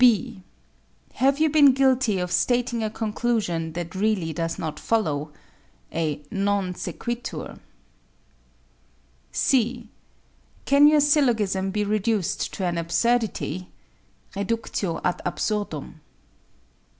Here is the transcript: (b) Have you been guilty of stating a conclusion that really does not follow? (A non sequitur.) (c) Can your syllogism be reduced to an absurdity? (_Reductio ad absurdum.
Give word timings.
(b) 0.01 0.41
Have 1.13 1.37
you 1.39 1.47
been 1.51 1.73
guilty 1.73 2.17
of 2.17 2.31
stating 2.31 2.81
a 2.81 2.89
conclusion 2.89 3.73
that 3.73 3.93
really 3.93 4.33
does 4.33 4.57
not 4.57 4.79
follow? 4.79 5.31
(A 5.93 6.23
non 6.31 6.73
sequitur.) 6.73 7.59
(c) 9.31 9.89
Can 10.65 10.87
your 10.87 11.01
syllogism 11.01 11.69
be 11.69 11.83
reduced 11.83 12.51
to 12.55 12.65
an 12.65 12.79
absurdity? 12.79 13.69
(_Reductio 14.35 15.01
ad 15.05 15.21
absurdum. 15.23 16.01